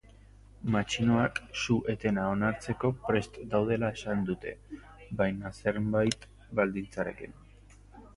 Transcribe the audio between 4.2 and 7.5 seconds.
dute, baina zenbait baldintzarekin.